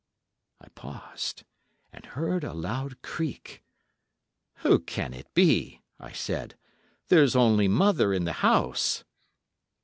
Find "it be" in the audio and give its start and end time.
5.13-5.79